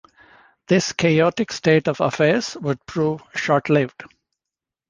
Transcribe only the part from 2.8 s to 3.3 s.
prove